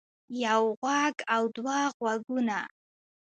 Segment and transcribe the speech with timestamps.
[0.43, 2.59] يو غوږ او دوه غوږونه